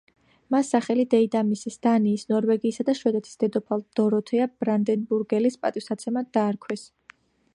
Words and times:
მას 0.53 0.69
სახელი 0.75 1.03
დეიდამისის, 1.09 1.75
დანიის, 1.87 2.23
ნორვეგიისა 2.33 2.87
და 2.87 2.95
შვედეთის 3.01 3.37
დედოფალ 3.45 3.85
დოროთეა 4.01 4.49
ბრანდენბურგელის 4.63 5.61
პატივსაცემად 5.67 6.35
დაარქვეს. 6.39 6.87